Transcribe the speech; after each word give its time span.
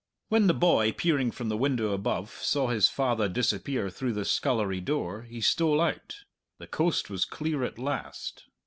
When 0.29 0.47
the 0.47 0.55
boy, 0.55 0.93
peering 0.93 1.29
from 1.29 1.49
the 1.49 1.55
window 1.57 1.91
above, 1.91 2.31
saw 2.41 2.69
his 2.69 2.89
father 2.89 3.29
disappear 3.29 3.91
through 3.91 4.13
the 4.13 4.25
scullery 4.25 4.81
door, 4.81 5.21
he 5.29 5.41
stole 5.41 5.79
out. 5.79 6.21
The 6.57 6.65
coast 6.65 7.11
was 7.11 7.23
clear 7.23 7.63
at 7.63 7.77
last. 7.77 8.45